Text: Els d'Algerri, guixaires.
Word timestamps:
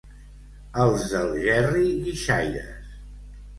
Els 0.85 1.03
d'Algerri, 1.11 1.93
guixaires. 2.09 2.93